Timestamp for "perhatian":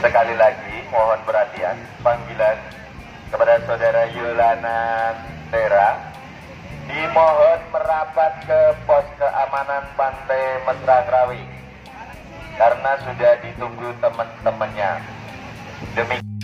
1.28-1.76